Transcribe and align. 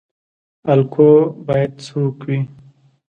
الګو 0.71 1.11
باید 1.47 1.71
څوک 1.85 2.17
وي؟ 2.27 2.39